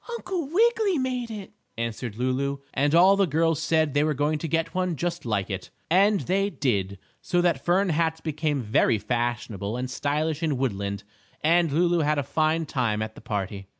"Uncle 0.09 0.49
Wiggily 0.51 0.97
made 0.97 1.29
it," 1.29 1.53
answered 1.77 2.15
Lulu, 2.15 2.57
and 2.73 2.95
all 2.95 3.15
the 3.15 3.27
girls 3.27 3.61
said 3.61 3.93
they 3.93 4.03
were 4.03 4.15
going 4.15 4.39
to 4.39 4.47
get 4.47 4.73
one 4.73 4.95
just 4.95 5.25
like 5.27 5.47
it. 5.51 5.69
And 5.91 6.21
they 6.21 6.49
did, 6.49 6.97
so 7.21 7.39
that 7.41 7.63
fern 7.63 7.89
hats 7.89 8.19
became 8.19 8.63
very 8.63 8.97
fashionable 8.97 9.77
and 9.77 9.91
stylish 9.91 10.41
in 10.41 10.57
Woodland, 10.57 11.03
and 11.43 11.71
Lulu 11.71 11.99
had 11.99 12.17
a 12.17 12.23
fine 12.23 12.65
time 12.65 13.03
at 13.03 13.13
the 13.13 13.21
party. 13.21 13.67